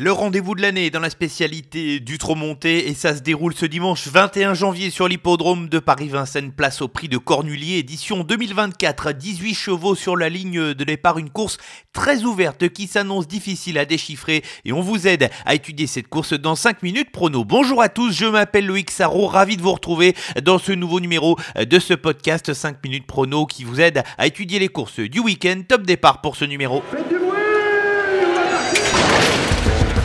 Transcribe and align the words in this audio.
Le 0.00 0.10
rendez-vous 0.10 0.54
de 0.54 0.62
l'année 0.62 0.88
dans 0.88 1.00
la 1.00 1.10
spécialité 1.10 2.00
du 2.00 2.16
trot 2.16 2.34
monté 2.34 2.88
et 2.88 2.94
ça 2.94 3.14
se 3.14 3.20
déroule 3.20 3.52
ce 3.52 3.66
dimanche 3.66 4.06
21 4.06 4.54
janvier 4.54 4.88
sur 4.88 5.06
l'hippodrome 5.06 5.68
de 5.68 5.78
Paris-Vincennes, 5.78 6.52
place 6.52 6.80
au 6.80 6.88
prix 6.88 7.08
de 7.08 7.18
Cornulier, 7.18 7.76
édition 7.76 8.24
2024. 8.24 9.12
18 9.12 9.54
chevaux 9.54 9.94
sur 9.94 10.16
la 10.16 10.30
ligne 10.30 10.72
de 10.72 10.84
départ, 10.84 11.18
une 11.18 11.28
course 11.28 11.58
très 11.92 12.22
ouverte 12.24 12.70
qui 12.70 12.86
s'annonce 12.86 13.28
difficile 13.28 13.76
à 13.76 13.84
déchiffrer 13.84 14.42
et 14.64 14.72
on 14.72 14.80
vous 14.80 15.06
aide 15.06 15.28
à 15.44 15.54
étudier 15.54 15.86
cette 15.86 16.08
course 16.08 16.32
dans 16.32 16.54
5 16.54 16.82
minutes 16.82 17.10
prono. 17.10 17.44
Bonjour 17.44 17.82
à 17.82 17.90
tous, 17.90 18.12
je 18.12 18.24
m'appelle 18.24 18.66
Loïc 18.66 18.90
Sarro, 18.90 19.26
ravi 19.26 19.58
de 19.58 19.62
vous 19.62 19.72
retrouver 19.72 20.14
dans 20.42 20.58
ce 20.58 20.72
nouveau 20.72 21.00
numéro 21.00 21.36
de 21.56 21.78
ce 21.78 21.92
podcast 21.92 22.54
5 22.54 22.82
minutes 22.82 23.06
prono 23.06 23.44
qui 23.44 23.64
vous 23.64 23.80
aide 23.80 24.02
à 24.16 24.26
étudier 24.26 24.58
les 24.58 24.68
courses 24.68 25.00
du 25.00 25.20
week-end. 25.20 25.60
Top 25.68 25.82
départ 25.82 26.22
pour 26.22 26.36
ce 26.36 26.46
numéro. 26.46 26.82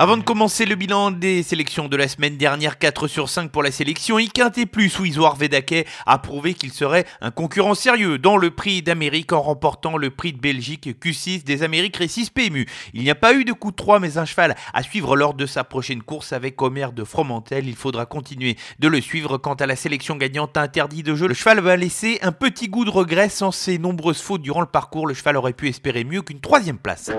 Avant 0.00 0.16
de 0.16 0.22
commencer 0.22 0.64
le 0.64 0.76
bilan 0.76 1.10
des 1.10 1.42
sélections 1.42 1.88
de 1.88 1.96
la 1.96 2.06
semaine 2.06 2.36
dernière, 2.36 2.78
4 2.78 3.08
sur 3.08 3.28
5 3.28 3.50
pour 3.50 3.64
la 3.64 3.72
sélection, 3.72 4.20
Iquinté 4.20 4.64
plus 4.64 4.96
où 5.00 5.04
Isoar 5.04 5.34
Vedake 5.34 5.88
a 6.06 6.18
prouvé 6.18 6.54
qu'il 6.54 6.70
serait 6.70 7.04
un 7.20 7.32
concurrent 7.32 7.74
sérieux 7.74 8.16
dans 8.16 8.36
le 8.36 8.52
prix 8.52 8.80
d'Amérique 8.80 9.32
en 9.32 9.42
remportant 9.42 9.96
le 9.96 10.10
prix 10.10 10.32
de 10.32 10.38
Belgique 10.38 10.88
Q6 11.02 11.42
des 11.42 11.64
Amériques 11.64 11.96
Récis 11.96 12.30
PMU. 12.32 12.66
Il 12.94 13.02
n'y 13.02 13.10
a 13.10 13.16
pas 13.16 13.34
eu 13.34 13.44
de 13.44 13.52
coup 13.52 13.72
de 13.72 13.76
3 13.76 13.98
mais 13.98 14.18
un 14.18 14.24
cheval 14.24 14.54
à 14.72 14.84
suivre 14.84 15.16
lors 15.16 15.34
de 15.34 15.46
sa 15.46 15.64
prochaine 15.64 16.04
course 16.04 16.32
avec 16.32 16.62
Omer 16.62 16.92
de 16.92 17.02
Fromentel. 17.02 17.66
Il 17.66 17.74
faudra 17.74 18.06
continuer 18.06 18.56
de 18.78 18.86
le 18.86 19.00
suivre 19.00 19.36
quant 19.36 19.54
à 19.54 19.66
la 19.66 19.74
sélection 19.74 20.14
gagnante 20.14 20.56
interdit 20.56 21.02
de 21.02 21.16
jeu. 21.16 21.26
Le 21.26 21.34
cheval 21.34 21.58
va 21.58 21.76
laisser 21.76 22.20
un 22.22 22.30
petit 22.30 22.68
goût 22.68 22.84
de 22.84 22.90
regret 22.90 23.30
sans 23.30 23.50
ses 23.50 23.78
nombreuses 23.78 24.22
fautes 24.22 24.42
durant 24.42 24.60
le 24.60 24.68
parcours. 24.68 25.08
Le 25.08 25.14
cheval 25.14 25.36
aurait 25.36 25.54
pu 25.54 25.66
espérer 25.66 26.04
mieux 26.04 26.22
qu'une 26.22 26.38
troisième 26.38 26.78
place. 26.78 27.10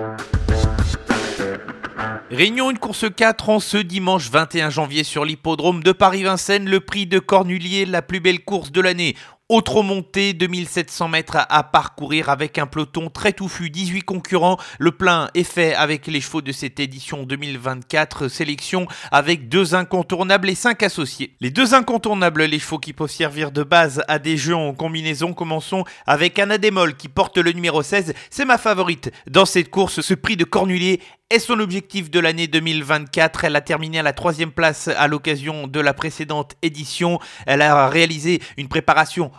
Réunion 2.32 2.70
une 2.70 2.78
course 2.78 3.06
4 3.14 3.50
en 3.50 3.60
ce 3.60 3.78
dimanche 3.78 4.30
21 4.30 4.70
janvier 4.70 5.04
sur 5.04 5.26
l'hippodrome 5.26 5.82
de 5.82 5.92
Paris-Vincennes, 5.92 6.70
le 6.70 6.80
prix 6.80 7.08
de 7.08 7.20
Cornulier, 7.20 7.86
la 7.86 8.02
plus 8.02 8.20
belle 8.20 8.44
course 8.44 8.72
de 8.72 8.82
l'année. 8.82 9.16
Autre 9.52 9.82
montée, 9.82 10.34
2700 10.34 11.08
mètres 11.08 11.38
à 11.50 11.64
parcourir 11.64 12.30
avec 12.30 12.60
un 12.60 12.68
peloton 12.68 13.10
très 13.10 13.34
touffu, 13.34 13.72
18 13.72 14.04
concurrents. 14.04 14.60
Le 14.78 14.92
plein 14.92 15.32
est 15.34 15.44
fait 15.44 15.74
avec 15.74 16.06
les 16.06 16.22
chevaux 16.22 16.44
de 16.44 16.52
cette 16.52 16.80
édition 16.80 17.24
2024 17.24 18.28
sélection 18.28 18.86
avec 19.12 19.50
deux 19.50 19.74
incontournables 19.74 20.52
et 20.52 20.54
cinq 20.56 20.84
associés. 20.84 21.34
Les 21.42 21.50
deux 21.50 21.74
incontournables, 21.74 22.44
les 22.44 22.60
chevaux 22.60 22.78
qui 22.78 22.94
peuvent 22.94 23.10
servir 23.10 23.52
de 23.52 23.64
base 23.64 24.04
à 24.08 24.20
des 24.20 24.38
jeux 24.38 24.56
en 24.56 24.76
combinaison, 24.76 25.34
commençons 25.34 25.84
avec 26.06 26.38
Anna 26.38 26.60
Demol 26.60 26.96
qui 26.96 27.08
porte 27.08 27.40
le 27.40 27.52
numéro 27.52 27.82
16. 27.82 28.14
C'est 28.30 28.46
ma 28.46 28.60
favorite 28.60 29.12
dans 29.28 29.46
cette 29.46 29.72
course. 29.72 30.02
Ce 30.02 30.14
prix 30.14 30.38
de 30.38 30.44
Cornulier 30.44 31.00
est 31.32 31.40
son 31.40 31.60
objectif 31.60 32.10
de 32.10 32.20
l'année 32.20 32.48
2024. 32.48 33.46
Elle 33.46 33.56
a 33.56 33.62
terminé 33.62 34.00
à 34.00 34.04
la 34.04 34.14
troisième 34.14 34.52
place 34.52 34.88
à 34.88 35.08
l'occasion 35.08 35.68
de 35.68 35.80
la 35.80 35.94
précédente 35.94 36.56
édition. 36.64 37.20
Elle 37.46 37.62
a 37.62 37.88
réalisé 37.88 38.42
une 38.58 38.68
préparation 38.68 39.32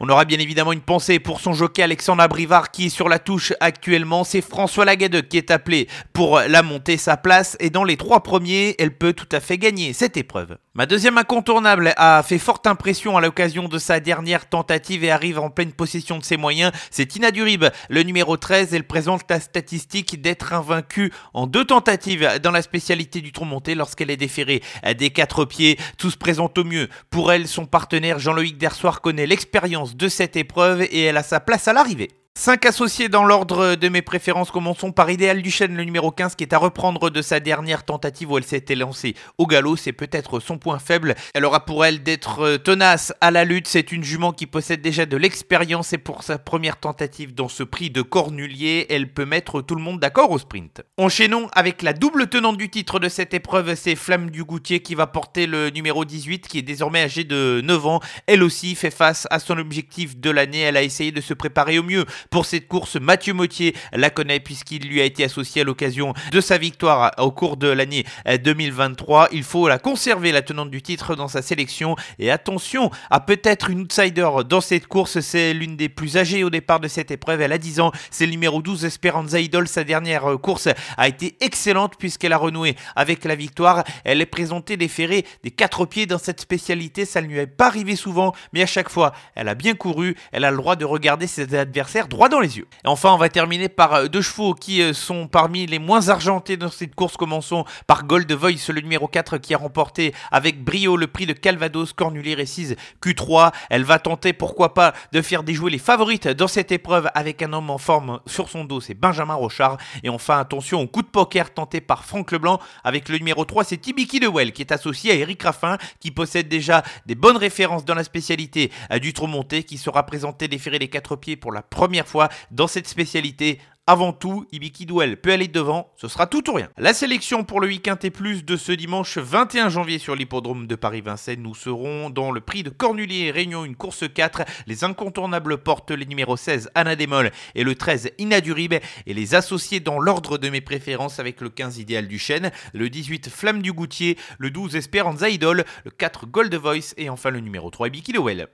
On 0.00 0.08
aura 0.08 0.24
bien 0.24 0.38
évidemment 0.38 0.72
une 0.72 0.80
pensée 0.80 1.18
pour 1.18 1.40
son 1.40 1.52
jockey 1.52 1.82
Alexandre 1.82 2.26
Brivard 2.28 2.70
qui 2.70 2.86
est 2.86 2.90
sur 2.90 3.08
la 3.08 3.18
touche 3.18 3.52
actuellement. 3.60 4.24
C'est 4.24 4.40
François 4.40 4.84
Lagadec 4.84 5.28
qui 5.28 5.38
est 5.38 5.50
appelé 5.50 5.88
pour 6.12 6.40
la 6.40 6.62
monter 6.62 6.96
sa 6.96 7.16
place 7.16 7.56
et 7.60 7.70
dans 7.70 7.84
les 7.84 7.96
trois 7.96 8.22
premiers, 8.22 8.74
elle 8.78 8.96
peut 8.96 9.12
tout 9.12 9.28
à 9.32 9.40
fait 9.40 9.58
gagner 9.58 9.92
cette 9.92 10.16
épreuve. 10.16 10.56
Ma 10.74 10.86
deuxième 10.86 11.18
incontournable 11.18 11.92
a 11.96 12.22
fait 12.22 12.38
forte 12.38 12.68
impression 12.68 13.16
à 13.16 13.20
l'occasion 13.20 13.66
de 13.68 13.78
sa 13.78 13.98
dernière 13.98 14.48
tentative 14.48 15.02
et 15.02 15.10
arrive 15.10 15.40
en 15.40 15.50
pleine 15.50 15.72
possession 15.72 16.18
de 16.18 16.24
ses 16.24 16.36
moyens. 16.36 16.70
C'est 16.92 17.06
Tina 17.06 17.32
Durib, 17.32 17.64
le 17.88 18.02
numéro 18.04 18.36
13. 18.36 18.74
Elle 18.74 18.86
présente 18.86 19.22
la 19.28 19.40
statistique 19.40 20.22
d'être 20.22 20.52
invaincue 20.52 21.12
en 21.34 21.48
deux 21.48 21.64
tentatives 21.64 22.38
dans 22.42 22.52
la 22.52 22.62
spécialité 22.62 23.20
du 23.20 23.32
tronc 23.32 23.46
monté 23.46 23.74
lorsqu'elle 23.74 24.10
est 24.10 24.16
déférée 24.16 24.62
des 24.96 25.10
quatre 25.10 25.44
pieds. 25.44 25.78
Tout 25.96 26.12
se 26.12 26.16
présente 26.16 26.56
au 26.58 26.64
mieux. 26.64 26.88
Pour 27.10 27.32
elle, 27.32 27.48
son 27.48 27.66
partenaire 27.66 28.20
Jean-Loïc 28.20 28.56
Dersoir 28.56 28.97
connaît 29.00 29.26
l'expérience 29.26 29.96
de 29.96 30.08
cette 30.08 30.36
épreuve 30.36 30.82
et 30.82 31.02
elle 31.02 31.16
a 31.16 31.22
sa 31.22 31.40
place 31.40 31.68
à 31.68 31.72
l'arrivée. 31.72 32.10
5 32.38 32.66
associés 32.66 33.08
dans 33.08 33.24
l'ordre 33.24 33.74
de 33.74 33.88
mes 33.88 34.00
préférences. 34.00 34.52
Commençons 34.52 34.92
par 34.92 35.10
Idéal 35.10 35.42
Duchesne, 35.42 35.74
le 35.74 35.82
numéro 35.82 36.12
15, 36.12 36.36
qui 36.36 36.44
est 36.44 36.54
à 36.54 36.58
reprendre 36.58 37.10
de 37.10 37.20
sa 37.20 37.40
dernière 37.40 37.84
tentative 37.84 38.30
où 38.30 38.38
elle 38.38 38.44
s'était 38.44 38.76
lancée 38.76 39.16
au 39.38 39.48
galop. 39.48 39.74
C'est 39.74 39.92
peut-être 39.92 40.38
son 40.38 40.56
point 40.56 40.78
faible. 40.78 41.16
Elle 41.34 41.44
aura 41.44 41.64
pour 41.64 41.84
elle 41.84 42.04
d'être 42.04 42.58
tenace 42.58 43.12
à 43.20 43.32
la 43.32 43.44
lutte. 43.44 43.66
C'est 43.66 43.90
une 43.90 44.04
jument 44.04 44.30
qui 44.30 44.46
possède 44.46 44.80
déjà 44.80 45.04
de 45.04 45.16
l'expérience 45.16 45.92
et 45.92 45.98
pour 45.98 46.22
sa 46.22 46.38
première 46.38 46.76
tentative 46.76 47.34
dans 47.34 47.48
ce 47.48 47.64
prix 47.64 47.90
de 47.90 48.02
Cornulier, 48.02 48.86
elle 48.88 49.12
peut 49.12 49.26
mettre 49.26 49.60
tout 49.60 49.74
le 49.74 49.82
monde 49.82 49.98
d'accord 49.98 50.30
au 50.30 50.38
sprint. 50.38 50.82
Enchaînons 50.96 51.48
avec 51.54 51.82
la 51.82 51.92
double 51.92 52.28
tenante 52.28 52.56
du 52.56 52.70
titre 52.70 53.00
de 53.00 53.08
cette 53.08 53.34
épreuve. 53.34 53.74
C'est 53.74 53.96
Flamme 53.96 54.30
du 54.30 54.44
Goutier 54.44 54.78
qui 54.78 54.94
va 54.94 55.08
porter 55.08 55.48
le 55.48 55.70
numéro 55.70 56.04
18, 56.04 56.46
qui 56.46 56.58
est 56.58 56.62
désormais 56.62 57.02
âgée 57.02 57.24
de 57.24 57.60
9 57.64 57.86
ans. 57.88 58.00
Elle 58.28 58.44
aussi 58.44 58.76
fait 58.76 58.92
face 58.92 59.26
à 59.32 59.40
son 59.40 59.58
objectif 59.58 60.16
de 60.20 60.30
l'année. 60.30 60.60
Elle 60.60 60.76
a 60.76 60.84
essayé 60.84 61.10
de 61.10 61.20
se 61.20 61.34
préparer 61.34 61.80
au 61.80 61.82
mieux 61.82 62.04
pour 62.30 62.46
cette 62.46 62.68
course, 62.68 62.96
Mathieu 62.96 63.32
Mottier 63.32 63.74
la 63.92 64.10
connaît 64.10 64.40
puisqu'il 64.40 64.86
lui 64.88 65.00
a 65.00 65.04
été 65.04 65.24
associé 65.24 65.62
à 65.62 65.64
l'occasion 65.64 66.14
de 66.32 66.40
sa 66.40 66.58
victoire 66.58 67.12
au 67.18 67.30
cours 67.30 67.56
de 67.56 67.68
l'année 67.68 68.04
2023. 68.26 69.28
Il 69.32 69.42
faut 69.42 69.68
la 69.68 69.78
conserver, 69.78 70.32
la 70.32 70.42
tenante 70.42 70.70
du 70.70 70.82
titre, 70.82 71.14
dans 71.14 71.28
sa 71.28 71.42
sélection. 71.42 71.96
Et 72.18 72.30
attention 72.30 72.90
à 73.10 73.20
peut-être 73.20 73.70
une 73.70 73.80
outsider 73.80 74.28
dans 74.48 74.60
cette 74.60 74.86
course. 74.86 75.20
C'est 75.20 75.54
l'une 75.54 75.76
des 75.76 75.88
plus 75.88 76.16
âgées 76.16 76.44
au 76.44 76.50
départ 76.50 76.80
de 76.80 76.88
cette 76.88 77.10
épreuve. 77.10 77.40
Elle 77.40 77.52
a 77.52 77.58
10 77.58 77.80
ans. 77.80 77.92
C'est 78.10 78.26
le 78.26 78.32
numéro 78.32 78.60
12, 78.60 78.84
Esperanza 78.84 79.40
Idol. 79.40 79.68
Sa 79.68 79.84
dernière 79.84 80.24
course 80.42 80.68
a 80.96 81.08
été 81.08 81.36
excellente 81.40 81.94
puisqu'elle 81.98 82.32
a 82.32 82.38
renoué 82.38 82.76
avec 82.96 83.24
la 83.24 83.34
victoire. 83.34 83.84
Elle 84.04 84.20
est 84.20 84.26
présentée 84.26 84.76
des 84.76 84.88
ferrés 84.88 85.24
des 85.42 85.50
quatre 85.50 85.86
pieds 85.86 86.06
dans 86.06 86.18
cette 86.18 86.40
spécialité. 86.40 87.04
Ça 87.04 87.22
ne 87.22 87.26
lui 87.26 87.38
est 87.38 87.46
pas 87.46 87.66
arrivé 87.66 87.96
souvent, 87.96 88.34
mais 88.52 88.62
à 88.62 88.66
chaque 88.66 88.90
fois, 88.90 89.12
elle 89.34 89.48
a 89.48 89.54
bien 89.54 89.74
couru. 89.74 90.14
Elle 90.32 90.44
a 90.44 90.50
le 90.50 90.56
droit 90.56 90.76
de 90.76 90.84
regarder 90.84 91.26
ses 91.26 91.54
adversaires 91.54 92.07
droit 92.08 92.28
dans 92.28 92.40
les 92.40 92.58
yeux. 92.58 92.66
Et 92.84 92.88
enfin, 92.88 93.12
on 93.12 93.18
va 93.18 93.28
terminer 93.28 93.68
par 93.68 93.94
euh, 93.94 94.06
deux 94.06 94.22
chevaux 94.22 94.54
qui 94.54 94.82
euh, 94.82 94.92
sont 94.92 95.28
parmi 95.28 95.66
les 95.66 95.78
moins 95.78 96.08
argentés 96.08 96.56
dans 96.56 96.70
cette 96.70 96.94
course. 96.94 97.16
Commençons 97.16 97.64
par 97.86 98.04
Gold 98.04 98.30
Voice, 98.32 98.68
le 98.72 98.80
numéro 98.80 99.06
4 99.06 99.38
qui 99.38 99.54
a 99.54 99.58
remporté 99.58 100.14
avec 100.30 100.64
brio 100.64 100.96
le 100.96 101.06
prix 101.06 101.26
de 101.26 101.32
Calvados 101.32 101.92
Cornulier 101.92 102.34
Récise 102.34 102.76
Q3. 103.02 103.52
Elle 103.70 103.84
va 103.84 103.98
tenter, 103.98 104.32
pourquoi 104.32 104.74
pas, 104.74 104.94
de 105.12 105.22
faire 105.22 105.42
déjouer 105.42 105.70
les 105.70 105.78
favorites 105.78 106.28
dans 106.28 106.48
cette 106.48 106.72
épreuve 106.72 107.10
avec 107.14 107.42
un 107.42 107.52
homme 107.52 107.70
en 107.70 107.78
forme 107.78 108.20
sur 108.26 108.48
son 108.48 108.64
dos, 108.64 108.80
c'est 108.80 108.94
Benjamin 108.94 109.34
Rochard. 109.34 109.76
Et 110.02 110.08
enfin, 110.08 110.38
attention 110.38 110.80
au 110.80 110.86
coup 110.86 111.02
de 111.02 111.08
poker 111.08 111.52
tenté 111.52 111.80
par 111.80 112.04
Franck 112.04 112.32
Leblanc 112.32 112.58
avec 112.84 113.08
le 113.08 113.18
numéro 113.18 113.44
3, 113.44 113.64
c'est 113.64 113.76
Tibiki 113.76 114.20
Dewell 114.20 114.52
qui 114.52 114.62
est 114.62 114.72
associé 114.72 115.12
à 115.12 115.14
Eric 115.14 115.42
Raffin 115.42 115.76
qui 116.00 116.10
possède 116.10 116.48
déjà 116.48 116.82
des 117.06 117.14
bonnes 117.14 117.36
références 117.36 117.84
dans 117.84 117.94
la 117.94 118.04
spécialité 118.04 118.70
du 119.00 119.12
trot 119.12 119.26
monté 119.26 119.64
qui 119.64 119.78
sera 119.78 120.04
présenté 120.06 120.48
déféré 120.48 120.78
les 120.78 120.88
quatre 120.88 121.16
pieds 121.16 121.36
pour 121.36 121.52
la 121.52 121.62
première 121.62 121.97
fois 122.06 122.28
dans 122.50 122.66
cette 122.66 122.88
spécialité 122.88 123.58
avant 123.88 124.12
tout, 124.12 124.46
Ibiki 124.52 124.84
Duel 124.84 125.18
peut 125.18 125.32
aller 125.32 125.48
devant, 125.48 125.94
ce 125.96 126.08
sera 126.08 126.26
tout 126.26 126.50
ou 126.50 126.52
rien. 126.52 126.68
La 126.76 126.92
sélection 126.92 127.42
pour 127.42 127.58
le 127.58 127.68
week-end 127.68 127.96
et 128.02 128.10
plus 128.10 128.44
de 128.44 128.58
ce 128.58 128.70
dimanche 128.70 129.16
21 129.16 129.70
janvier 129.70 129.98
sur 129.98 130.14
l'hippodrome 130.14 130.66
de 130.66 130.74
Paris-Vincennes. 130.74 131.40
Nous 131.40 131.54
serons 131.54 132.10
dans 132.10 132.30
le 132.30 132.42
prix 132.42 132.62
de 132.62 132.68
Cornulier 132.68 133.30
Réunion, 133.30 133.64
une 133.64 133.76
course 133.76 134.04
4. 134.06 134.42
Les 134.66 134.84
incontournables 134.84 135.56
portent 135.56 135.92
les 135.92 136.04
numéros 136.04 136.36
16 136.36 136.68
Anna 136.74 136.96
Demol 136.96 137.30
et 137.54 137.64
le 137.64 137.74
13 137.74 138.10
Inadurib 138.18 138.74
et 138.74 139.14
les 139.14 139.34
associés 139.34 139.80
dans 139.80 139.98
l'ordre 139.98 140.36
de 140.36 140.50
mes 140.50 140.60
préférences 140.60 141.18
avec 141.18 141.40
le 141.40 141.48
15 141.48 141.78
Idéal 141.78 142.08
du 142.08 142.18
Chêne, 142.18 142.50
le 142.74 142.90
18 142.90 143.30
Flamme 143.30 143.62
du 143.62 143.72
Goutier, 143.72 144.18
le 144.36 144.50
12 144.50 144.76
Esperanza 144.76 145.30
Idol, 145.30 145.64
le 145.86 145.90
4 145.90 146.26
Gold 146.26 146.54
Voice 146.56 146.92
et 146.98 147.08
enfin 147.08 147.30
le 147.30 147.40
numéro 147.40 147.70
3 147.70 147.86
Ibiki 147.86 148.12
Duel. 148.12 148.48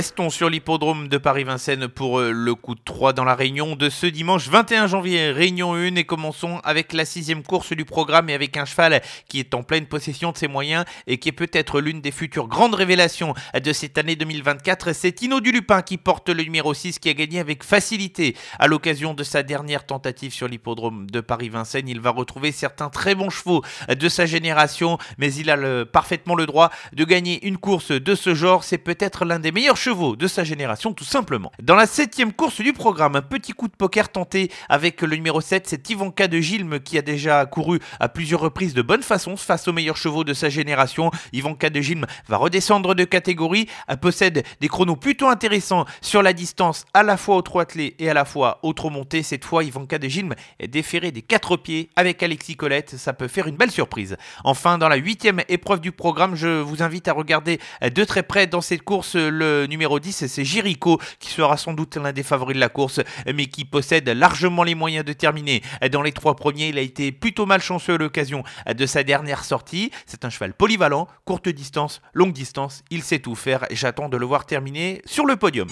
Restons 0.00 0.30
sur 0.30 0.48
l'hippodrome 0.48 1.08
de 1.08 1.18
Paris-Vincennes 1.18 1.86
pour 1.86 2.20
euh, 2.20 2.32
le 2.32 2.54
coup 2.54 2.74
de 2.74 2.80
3 2.82 3.12
dans 3.12 3.24
la 3.24 3.34
réunion 3.34 3.76
de 3.76 3.90
ce 3.90 4.06
dimanche 4.06 4.48
21 4.48 4.86
janvier, 4.86 5.30
réunion 5.30 5.74
1 5.74 5.96
et 5.96 6.04
commençons 6.04 6.58
avec 6.64 6.94
la 6.94 7.04
sixième 7.04 7.42
course 7.42 7.74
du 7.74 7.84
programme 7.84 8.30
et 8.30 8.32
avec 8.32 8.56
un 8.56 8.64
cheval 8.64 9.02
qui 9.28 9.40
est 9.40 9.52
en 9.52 9.62
pleine 9.62 9.84
possession 9.84 10.32
de 10.32 10.38
ses 10.38 10.48
moyens 10.48 10.86
et 11.06 11.18
qui 11.18 11.28
est 11.28 11.32
peut-être 11.32 11.82
l'une 11.82 12.00
des 12.00 12.12
futures 12.12 12.48
grandes 12.48 12.76
révélations 12.76 13.34
de 13.62 13.72
cette 13.74 13.98
année 13.98 14.16
2024. 14.16 14.94
C'est 14.94 15.12
Tino 15.12 15.38
Dulupin 15.38 15.82
qui 15.82 15.98
porte 15.98 16.30
le 16.30 16.44
numéro 16.44 16.72
6 16.72 16.98
qui 16.98 17.10
a 17.10 17.12
gagné 17.12 17.38
avec 17.38 17.62
facilité 17.62 18.34
à 18.58 18.68
l'occasion 18.68 19.12
de 19.12 19.22
sa 19.22 19.42
dernière 19.42 19.84
tentative 19.84 20.32
sur 20.32 20.48
l'hippodrome 20.48 21.10
de 21.10 21.20
Paris-Vincennes. 21.20 21.90
Il 21.90 22.00
va 22.00 22.08
retrouver 22.08 22.52
certains 22.52 22.88
très 22.88 23.14
bons 23.14 23.28
chevaux 23.28 23.62
de 23.90 24.08
sa 24.08 24.24
génération 24.24 24.96
mais 25.18 25.30
il 25.34 25.50
a 25.50 25.84
parfaitement 25.84 26.36
le 26.36 26.46
droit 26.46 26.70
de 26.94 27.04
gagner 27.04 27.46
une 27.46 27.58
course 27.58 27.90
de 27.90 28.14
ce 28.14 28.34
genre. 28.34 28.64
C'est 28.64 28.78
peut-être 28.78 29.26
l'un 29.26 29.40
des 29.40 29.52
meilleurs 29.52 29.76
chevaux 29.76 29.89
de 29.90 30.28
sa 30.28 30.44
génération 30.44 30.92
tout 30.92 31.04
simplement. 31.04 31.50
Dans 31.60 31.74
la 31.74 31.86
septième 31.86 32.32
course 32.32 32.60
du 32.60 32.72
programme, 32.72 33.16
un 33.16 33.22
petit 33.22 33.52
coup 33.52 33.66
de 33.66 33.74
poker 33.76 34.08
tenté 34.08 34.48
avec 34.68 35.02
le 35.02 35.16
numéro 35.16 35.40
7, 35.40 35.66
c'est 35.66 35.90
Ivanka 35.90 36.28
de 36.28 36.38
Gilme 36.38 36.78
qui 36.78 36.96
a 36.96 37.02
déjà 37.02 37.44
couru 37.44 37.80
à 37.98 38.08
plusieurs 38.08 38.40
reprises 38.40 38.72
de 38.72 38.82
bonne 38.82 39.02
façon 39.02 39.36
face 39.36 39.66
aux 39.66 39.72
meilleurs 39.72 39.96
chevaux 39.96 40.22
de 40.22 40.32
sa 40.32 40.48
génération. 40.48 41.10
Ivanka 41.32 41.70
de 41.70 41.80
Gilme 41.80 42.06
va 42.28 42.36
redescendre 42.36 42.94
de 42.94 43.02
catégorie, 43.02 43.66
possède 44.00 44.44
des 44.60 44.68
chronos 44.68 44.94
plutôt 44.94 45.26
intéressants 45.26 45.86
sur 46.00 46.22
la 46.22 46.32
distance 46.32 46.84
à 46.94 47.02
la 47.02 47.16
fois 47.16 47.34
au 47.36 47.42
trot 47.42 47.58
attelé 47.58 47.96
et 47.98 48.08
à 48.08 48.14
la 48.14 48.24
fois 48.24 48.60
au 48.62 48.72
trot 48.72 48.90
monté. 48.90 49.24
Cette 49.24 49.44
fois, 49.44 49.64
Ivanka 49.64 49.98
de 49.98 50.06
Gilme 50.06 50.34
est 50.60 50.68
déféré 50.68 51.10
des 51.10 51.22
quatre 51.22 51.56
pieds 51.56 51.90
avec 51.96 52.22
Alexis 52.22 52.54
Colette, 52.54 52.96
ça 52.96 53.12
peut 53.12 53.28
faire 53.28 53.48
une 53.48 53.56
belle 53.56 53.72
surprise. 53.72 54.16
Enfin, 54.44 54.78
dans 54.78 54.88
la 54.88 54.96
huitième 54.96 55.42
épreuve 55.48 55.80
du 55.80 55.90
programme, 55.90 56.36
je 56.36 56.60
vous 56.60 56.84
invite 56.84 57.08
à 57.08 57.12
regarder 57.12 57.58
de 57.82 58.04
très 58.04 58.22
près 58.22 58.46
dans 58.46 58.60
cette 58.60 58.82
course 58.82 59.16
le 59.16 59.66
numéro 59.70 59.98
10, 59.98 60.26
c'est 60.26 60.44
Jericho 60.44 61.00
qui 61.18 61.30
sera 61.30 61.56
sans 61.56 61.72
doute 61.72 61.96
l'un 61.96 62.12
des 62.12 62.22
favoris 62.22 62.54
de 62.54 62.60
la 62.60 62.68
course, 62.68 63.00
mais 63.26 63.46
qui 63.46 63.64
possède 63.64 64.08
largement 64.08 64.64
les 64.64 64.74
moyens 64.74 65.04
de 65.04 65.14
terminer. 65.14 65.62
Dans 65.90 66.02
les 66.02 66.12
trois 66.12 66.36
premiers, 66.36 66.68
il 66.68 66.78
a 66.78 66.82
été 66.82 67.12
plutôt 67.12 67.46
malchanceux 67.46 67.94
à 67.94 67.98
l'occasion 67.98 68.42
de 68.70 68.86
sa 68.86 69.02
dernière 69.02 69.44
sortie. 69.44 69.90
C'est 70.04 70.24
un 70.26 70.30
cheval 70.30 70.52
polyvalent, 70.52 71.08
courte 71.24 71.48
distance, 71.48 72.02
longue 72.12 72.32
distance, 72.32 72.82
il 72.90 73.02
sait 73.02 73.20
tout 73.20 73.34
faire 73.34 73.64
et 73.70 73.76
j'attends 73.76 74.08
de 74.08 74.16
le 74.16 74.26
voir 74.26 74.44
terminer 74.44 75.00
sur 75.06 75.24
le 75.24 75.36
podium. 75.36 75.68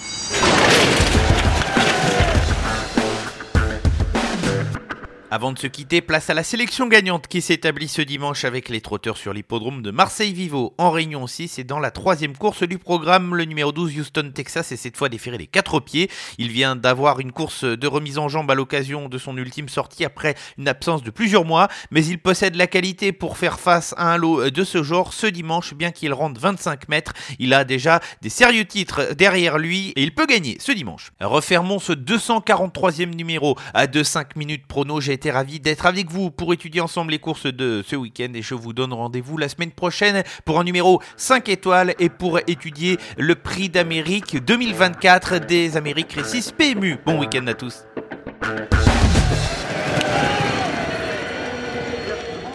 Avant 5.31 5.51
de 5.51 5.59
se 5.59 5.67
quitter, 5.67 6.01
place 6.01 6.31
à 6.31 6.33
la 6.33 6.41
sélection 6.41 6.87
gagnante 6.87 7.27
qui 7.27 7.43
s'établit 7.43 7.87
ce 7.87 8.01
dimanche 8.01 8.45
avec 8.45 8.67
les 8.67 8.81
trotteurs 8.81 9.15
sur 9.15 9.31
l'hippodrome 9.31 9.83
de 9.83 9.91
Marseille-Vivo 9.91 10.73
en 10.79 10.89
Réunion 10.89 11.27
6 11.27 11.59
et 11.59 11.63
dans 11.63 11.77
la 11.77 11.91
troisième 11.91 12.35
course 12.35 12.63
du 12.63 12.79
programme, 12.79 13.35
le 13.35 13.45
numéro 13.45 13.71
12 13.71 13.99
Houston 13.99 14.31
Texas 14.33 14.71
est 14.71 14.75
cette 14.75 14.97
fois 14.97 15.07
déféré 15.07 15.37
les 15.37 15.45
quatre 15.45 15.81
pieds. 15.81 16.09
Il 16.39 16.49
vient 16.49 16.75
d'avoir 16.75 17.19
une 17.19 17.31
course 17.31 17.63
de 17.63 17.85
remise 17.85 18.17
en 18.17 18.27
jambe 18.27 18.49
à 18.49 18.55
l'occasion 18.55 19.07
de 19.07 19.19
son 19.19 19.37
ultime 19.37 19.69
sortie 19.69 20.03
après 20.03 20.33
une 20.57 20.67
absence 20.67 21.03
de 21.03 21.11
plusieurs 21.11 21.45
mois, 21.45 21.67
mais 21.91 22.03
il 22.03 22.17
possède 22.17 22.55
la 22.55 22.65
qualité 22.65 23.11
pour 23.11 23.37
faire 23.37 23.59
face 23.59 23.93
à 23.97 24.11
un 24.11 24.17
lot 24.17 24.49
de 24.49 24.63
ce 24.63 24.81
genre 24.81 25.13
ce 25.13 25.27
dimanche, 25.27 25.75
bien 25.75 25.91
qu'il 25.91 26.11
rentre 26.11 26.41
25 26.41 26.89
mètres. 26.89 27.13
Il 27.37 27.53
a 27.53 27.65
déjà 27.65 27.99
des 28.23 28.29
sérieux 28.29 28.65
titres 28.65 29.13
derrière 29.13 29.59
lui 29.59 29.89
et 29.89 30.01
il 30.01 30.15
peut 30.15 30.25
gagner 30.25 30.57
ce 30.59 30.71
dimanche. 30.71 31.11
Refermons 31.21 31.77
ce 31.77 31.93
243e 31.93 33.13
numéro 33.13 33.55
à 33.75 33.85
2-5 33.85 34.29
minutes 34.35 34.65
prono. 34.65 34.99
J'ai 34.99 35.18
été 35.19 35.31
ravi 35.31 35.59
d'être 35.59 35.85
avec 35.85 36.09
vous 36.09 36.31
pour 36.31 36.53
étudier 36.53 36.79
ensemble 36.79 37.11
les 37.11 37.19
courses 37.19 37.45
de 37.45 37.83
ce 37.85 37.97
week-end 37.97 38.29
et 38.35 38.41
je 38.41 38.53
vous 38.53 38.71
donne 38.71 38.93
rendez-vous 38.93 39.37
la 39.37 39.49
semaine 39.49 39.71
prochaine 39.71 40.23
pour 40.45 40.61
un 40.61 40.63
numéro 40.63 41.01
5 41.17 41.49
étoiles 41.49 41.93
et 41.99 42.07
pour 42.07 42.39
étudier 42.47 42.97
le 43.17 43.35
prix 43.35 43.67
d'Amérique 43.67 44.41
2024 44.41 45.39
des 45.45 45.75
Amériques 45.75 46.13
Récis 46.13 46.53
PMU. 46.57 46.99
Bon 47.05 47.19
week-end 47.19 47.45
à 47.47 47.53
tous. 47.53 47.83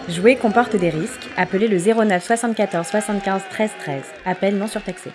Jouer 0.09 0.35
comporte 0.35 0.75
des 0.75 0.89
risques. 0.89 1.29
Appelez 1.37 1.67
le 1.67 1.77
09 1.77 2.25
74 2.25 2.87
75 2.87 3.41
13 3.51 3.69
13. 3.79 4.01
Appel 4.25 4.57
non 4.57 4.67
surtaxé. 4.67 5.11